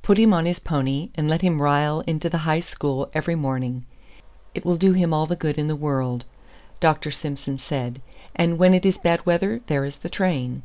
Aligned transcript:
"Put 0.00 0.16
him 0.16 0.32
on 0.32 0.46
his 0.46 0.58
pony, 0.58 1.10
and 1.16 1.28
let 1.28 1.42
him 1.42 1.60
ride 1.60 2.04
into 2.06 2.30
the 2.30 2.38
High 2.48 2.60
School 2.60 3.10
every 3.12 3.34
morning; 3.34 3.84
it 4.54 4.64
will 4.64 4.78
do 4.78 4.94
him 4.94 5.12
all 5.12 5.26
the 5.26 5.36
good 5.36 5.58
in 5.58 5.68
the 5.68 5.76
world," 5.76 6.24
Dr. 6.80 7.10
Simson 7.10 7.58
said; 7.58 8.00
"and 8.34 8.56
when 8.56 8.72
it 8.72 8.86
is 8.86 8.96
bad 8.96 9.26
weather, 9.26 9.60
there 9.66 9.84
is 9.84 9.96
the 9.96 10.08
train." 10.08 10.62